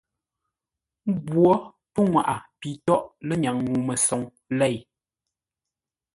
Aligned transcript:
Nghwó 1.11 1.51
pənŋwaʼa 1.93 2.35
pi 2.59 2.69
tóghʼ 2.85 3.07
lə́nyaŋ 3.27 3.55
ŋuu 3.65 3.79
məsoŋ 3.87 4.21
lěi, 4.59 4.77